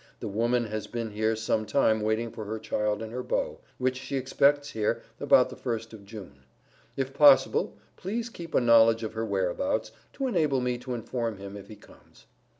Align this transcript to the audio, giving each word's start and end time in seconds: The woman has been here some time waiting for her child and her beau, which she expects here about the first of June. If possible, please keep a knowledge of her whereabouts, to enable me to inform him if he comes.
The 0.19 0.27
woman 0.27 0.63
has 0.63 0.87
been 0.87 1.11
here 1.11 1.35
some 1.35 1.63
time 1.63 2.01
waiting 2.01 2.31
for 2.31 2.45
her 2.45 2.57
child 2.57 3.03
and 3.03 3.11
her 3.11 3.21
beau, 3.21 3.59
which 3.77 3.97
she 3.99 4.15
expects 4.17 4.71
here 4.71 5.03
about 5.19 5.51
the 5.51 5.55
first 5.55 5.93
of 5.93 6.05
June. 6.05 6.37
If 6.97 7.13
possible, 7.13 7.77
please 7.97 8.27
keep 8.27 8.55
a 8.55 8.61
knowledge 8.61 9.03
of 9.03 9.13
her 9.13 9.23
whereabouts, 9.27 9.91
to 10.13 10.25
enable 10.25 10.59
me 10.59 10.79
to 10.79 10.95
inform 10.95 11.37
him 11.37 11.55
if 11.55 11.67
he 11.67 11.75
comes. 11.75 12.25